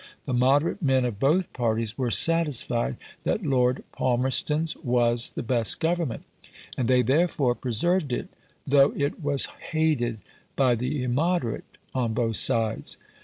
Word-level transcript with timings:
The 0.25 0.33
moderate 0.33 0.81
men 0.81 1.05
of 1.05 1.19
both 1.19 1.53
parties 1.53 1.95
were 1.95 2.09
satisfied 2.09 2.97
that 3.23 3.43
Lord 3.45 3.83
Palmerston's 3.95 4.75
was 4.77 5.29
the 5.29 5.43
best 5.43 5.79
Government, 5.79 6.23
and 6.75 6.87
they 6.87 7.03
therefore 7.03 7.53
preserved 7.53 8.11
it 8.11 8.29
though 8.65 8.93
it 8.97 9.21
was 9.23 9.45
hated 9.69 10.17
by 10.55 10.73
the 10.73 11.03
immoderate 11.03 11.65
on 11.93 12.15
both 12.15 12.37
sides. 12.37 12.97